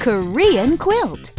[0.00, 1.30] Korean quilt.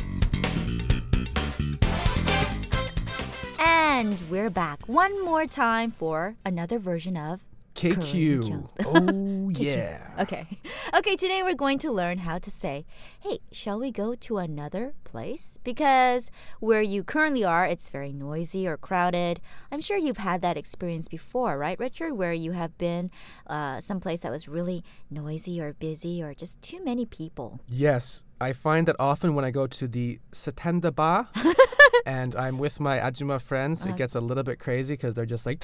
[3.57, 7.41] And we're back one more time for another version of
[7.81, 8.69] KQ.
[8.85, 10.11] Oh, yeah.
[10.19, 10.47] Okay.
[10.93, 12.85] Okay, today we're going to learn how to say,
[13.21, 15.57] hey, shall we go to another place?
[15.63, 19.39] Because where you currently are, it's very noisy or crowded.
[19.71, 22.13] I'm sure you've had that experience before, right, Richard?
[22.15, 23.09] Where you have been
[23.47, 27.61] uh, someplace that was really noisy or busy or just too many people.
[27.69, 31.29] Yes, I find that often when I go to the Satenda bar
[32.05, 33.95] and I'm with my Ajuma friends, Uh-huh.
[33.95, 35.61] it gets a little bit crazy because they're just like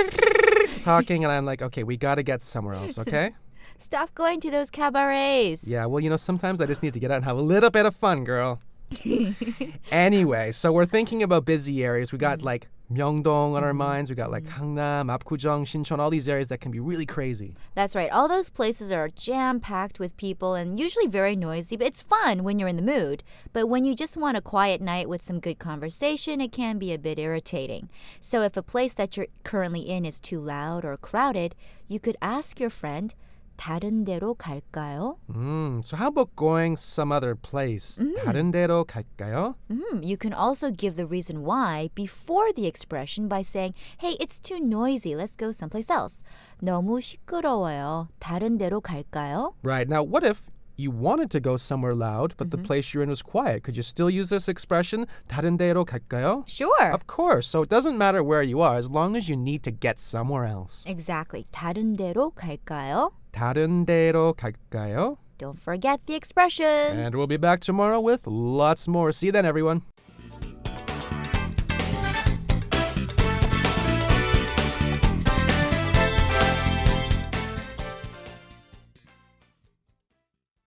[0.82, 3.34] talking, and I'm like, okay, we got to get somewhere else, okay?
[3.80, 5.68] Stop going to those cabarets.
[5.68, 7.70] Yeah, well, you know, sometimes I just need to get out and have a little
[7.70, 8.60] bit of fun, girl.
[9.91, 12.13] anyway, so we're thinking about busy areas.
[12.13, 14.11] We got like Myeongdong on our minds.
[14.11, 17.55] We got like Gangnam, Apgujeong, Shincheon, all these areas that can be really crazy.
[17.75, 18.11] That's right.
[18.11, 22.45] All those places are jam packed with people and usually very noisy, but it's fun
[22.45, 23.23] when you're in the mood.
[23.53, 26.93] But when you just want a quiet night with some good conversation, it can be
[26.93, 27.89] a bit irritating.
[28.21, 31.55] So if a place that you're currently in is too loud or crowded,
[31.89, 33.15] you could ask your friend,
[33.57, 35.19] 다른 데로 갈까요?
[35.31, 37.99] Mm, so how about going some other place?
[38.25, 39.55] 다른 데로 갈까요?
[39.71, 44.39] Mm, you can also give the reason why before the expression by saying, hey, it's
[44.41, 45.15] too noisy.
[45.15, 46.23] Let's go someplace else.
[46.63, 48.09] 너무 시끄러워요.
[48.21, 49.55] 다른 데로 갈까요?
[49.63, 49.89] Right.
[49.89, 53.23] Now, what if you wanted to go somewhere loud, but the place you're in was
[53.23, 53.63] quiet?
[53.63, 55.07] Could you still use this expression?
[55.29, 56.45] 다른 데로 갈까요?
[56.49, 56.91] Sure.
[56.93, 57.47] Of course.
[57.47, 60.45] So it doesn't matter where you are as long as you need to get somewhere
[60.47, 60.85] else.
[60.87, 61.47] Exactly.
[61.53, 63.13] 다른 데로 갈까요?
[63.33, 65.17] 다른 데로 갈까요?
[65.38, 66.66] Don't forget the expression.
[66.66, 69.12] And we'll be back tomorrow with lots more.
[69.12, 69.84] See you then, everyone.